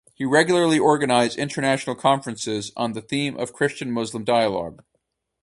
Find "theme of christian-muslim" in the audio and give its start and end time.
3.03-4.23